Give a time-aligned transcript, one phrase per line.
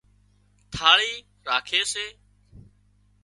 [0.73, 1.11] ٿاۯي
[1.47, 2.05] راکي سي